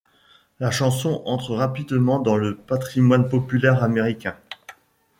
La 0.59 0.71
chanson 0.71 1.21
entre 1.25 1.55
rapidement 1.55 2.17
dans 2.17 2.35
le 2.35 2.55
patrimoine 2.57 3.29
populaire 3.29 3.83
américain. 3.83 4.35